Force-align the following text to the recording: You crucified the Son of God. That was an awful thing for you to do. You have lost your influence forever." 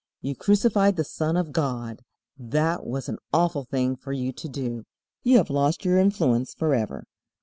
You 0.19 0.35
crucified 0.35 0.95
the 0.95 1.03
Son 1.03 1.37
of 1.37 1.51
God. 1.51 2.01
That 2.35 2.87
was 2.87 3.07
an 3.07 3.19
awful 3.31 3.65
thing 3.65 3.95
for 3.95 4.11
you 4.13 4.31
to 4.33 4.49
do. 4.49 4.85
You 5.21 5.37
have 5.37 5.51
lost 5.51 5.85
your 5.85 5.99
influence 5.99 6.55
forever." 6.55 7.05